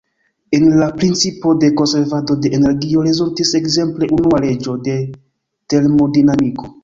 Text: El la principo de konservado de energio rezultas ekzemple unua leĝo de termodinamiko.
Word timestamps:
El 0.59 0.63
la 0.77 0.87
principo 0.99 1.53
de 1.53 1.67
konservado 1.81 2.35
de 2.45 2.49
energio 2.59 3.05
rezultas 3.09 3.53
ekzemple 3.61 4.09
unua 4.17 4.41
leĝo 4.47 4.75
de 4.89 4.95
termodinamiko. 5.75 6.73